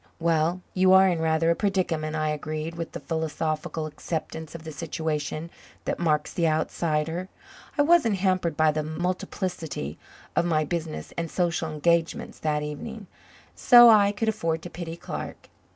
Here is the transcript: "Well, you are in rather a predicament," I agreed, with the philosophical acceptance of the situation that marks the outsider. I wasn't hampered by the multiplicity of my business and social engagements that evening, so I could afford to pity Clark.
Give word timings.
"Well, 0.19 0.63
you 0.73 0.93
are 0.93 1.07
in 1.07 1.19
rather 1.19 1.51
a 1.51 1.55
predicament," 1.55 2.15
I 2.15 2.29
agreed, 2.29 2.73
with 2.73 2.93
the 2.93 2.99
philosophical 2.99 3.85
acceptance 3.85 4.55
of 4.55 4.63
the 4.63 4.71
situation 4.71 5.51
that 5.85 5.99
marks 5.99 6.33
the 6.33 6.47
outsider. 6.47 7.29
I 7.77 7.83
wasn't 7.83 8.15
hampered 8.15 8.57
by 8.57 8.71
the 8.71 8.81
multiplicity 8.81 9.99
of 10.35 10.43
my 10.43 10.65
business 10.65 11.13
and 11.17 11.29
social 11.29 11.69
engagements 11.71 12.39
that 12.39 12.63
evening, 12.63 13.05
so 13.55 13.89
I 13.91 14.11
could 14.11 14.29
afford 14.29 14.63
to 14.63 14.71
pity 14.71 14.97
Clark. 14.97 15.49